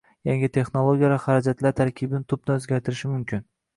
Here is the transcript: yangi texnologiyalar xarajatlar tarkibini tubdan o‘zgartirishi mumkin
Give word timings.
yangi 0.27 0.47
texnologiyalar 0.55 1.21
xarajatlar 1.27 1.77
tarkibini 1.81 2.27
tubdan 2.33 2.59
o‘zgartirishi 2.63 3.13
mumkin 3.17 3.45